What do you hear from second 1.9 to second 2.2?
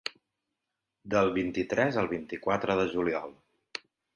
al